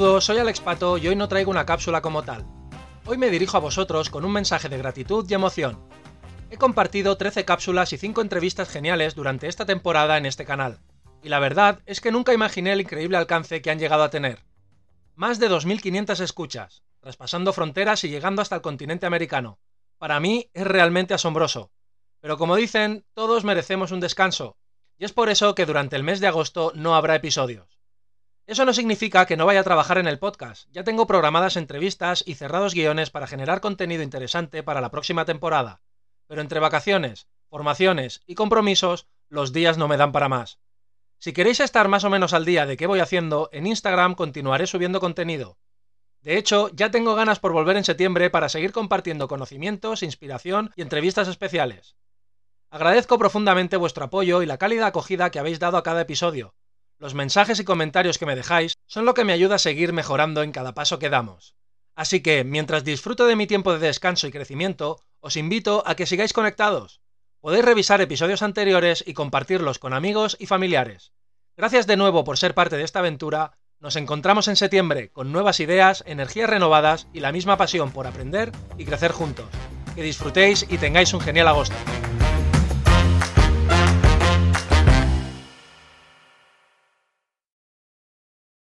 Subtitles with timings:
[0.00, 2.46] amigos, soy Alex Pato y hoy no traigo una cápsula como tal.
[3.04, 5.78] Hoy me dirijo a vosotros con un mensaje de gratitud y emoción.
[6.50, 10.78] He compartido 13 cápsulas y 5 entrevistas geniales durante esta temporada en este canal,
[11.22, 14.38] y la verdad es que nunca imaginé el increíble alcance que han llegado a tener.
[15.16, 19.58] Más de 2.500 escuchas, traspasando fronteras y llegando hasta el continente americano.
[19.98, 21.72] Para mí es realmente asombroso.
[22.20, 24.56] Pero como dicen, todos merecemos un descanso,
[24.96, 27.79] y es por eso que durante el mes de agosto no habrá episodios.
[28.50, 32.24] Eso no significa que no vaya a trabajar en el podcast, ya tengo programadas entrevistas
[32.26, 35.82] y cerrados guiones para generar contenido interesante para la próxima temporada,
[36.26, 40.58] pero entre vacaciones, formaciones y compromisos, los días no me dan para más.
[41.20, 44.66] Si queréis estar más o menos al día de qué voy haciendo, en Instagram continuaré
[44.66, 45.56] subiendo contenido.
[46.20, 50.82] De hecho, ya tengo ganas por volver en septiembre para seguir compartiendo conocimientos, inspiración y
[50.82, 51.94] entrevistas especiales.
[52.68, 56.56] Agradezco profundamente vuestro apoyo y la cálida acogida que habéis dado a cada episodio,
[57.00, 60.42] los mensajes y comentarios que me dejáis son lo que me ayuda a seguir mejorando
[60.42, 61.56] en cada paso que damos.
[61.96, 66.06] Así que, mientras disfruto de mi tiempo de descanso y crecimiento, os invito a que
[66.06, 67.00] sigáis conectados.
[67.40, 71.12] Podéis revisar episodios anteriores y compartirlos con amigos y familiares.
[71.56, 73.56] Gracias de nuevo por ser parte de esta aventura.
[73.78, 78.52] Nos encontramos en septiembre con nuevas ideas, energías renovadas y la misma pasión por aprender
[78.76, 79.46] y crecer juntos.
[79.94, 81.76] Que disfrutéis y tengáis un genial agosto.